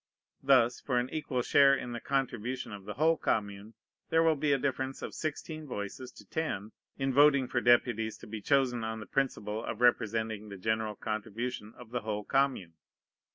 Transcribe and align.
Thus, 0.41 0.79
for 0.81 0.97
an 0.97 1.11
equal 1.11 1.43
share 1.43 1.75
in 1.75 1.91
the 1.91 1.99
contribution 1.99 2.71
of 2.71 2.85
the 2.85 2.95
whole 2.95 3.17
commune, 3.17 3.75
there 4.09 4.23
will 4.23 4.35
be 4.35 4.51
a 4.51 4.57
difference 4.57 5.03
of 5.03 5.13
sixteen 5.13 5.67
voices 5.67 6.11
to 6.13 6.25
ten 6.27 6.71
in 6.97 7.13
voting 7.13 7.47
for 7.47 7.61
deputies 7.61 8.17
to 8.17 8.25
be 8.25 8.41
chosen 8.41 8.83
on 8.83 8.99
the 8.99 9.05
principle 9.05 9.63
of 9.63 9.79
representing 9.79 10.49
the 10.49 10.57
general 10.57 10.95
contribution 10.95 11.75
of 11.77 11.91
the 11.91 12.01
whole 12.01 12.23
commune. 12.23 12.73